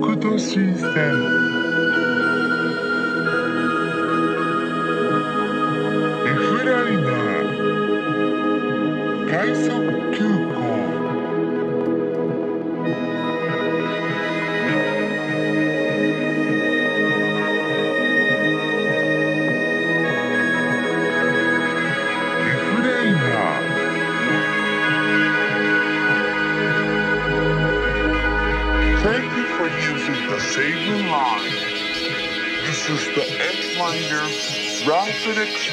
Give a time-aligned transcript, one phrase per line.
[0.00, 1.73] 福都新線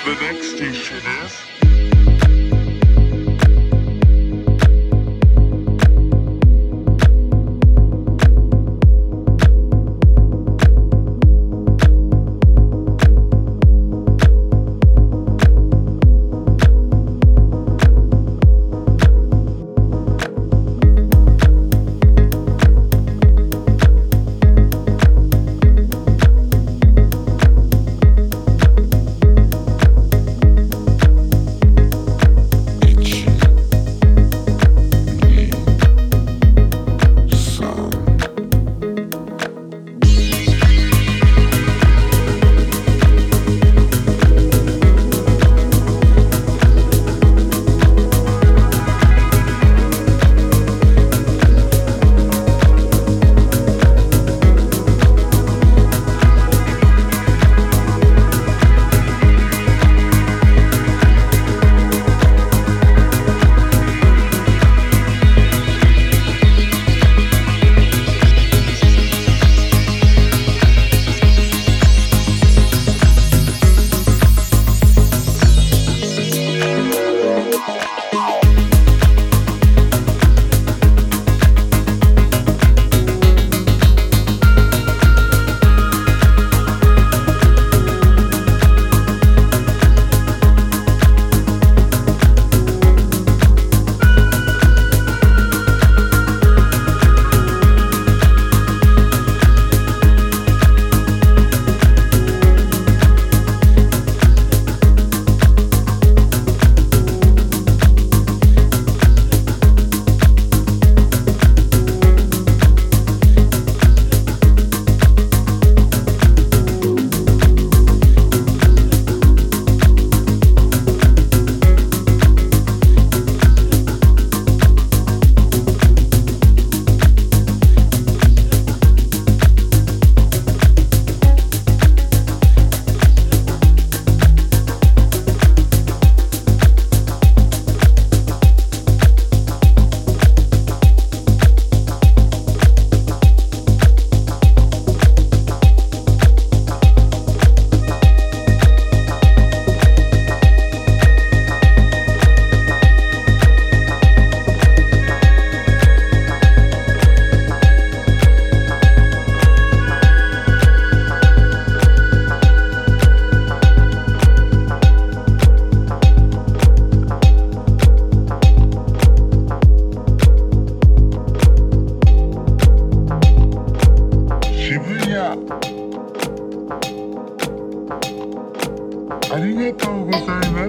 [0.04, 1.32] The next station is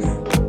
[0.01, 0.48] guys.